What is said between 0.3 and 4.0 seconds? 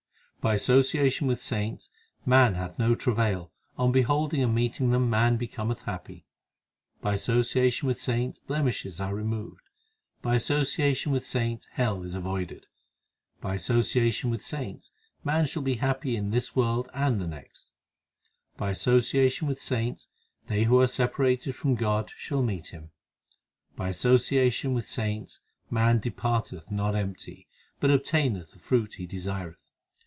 By association with saints man hath no travail On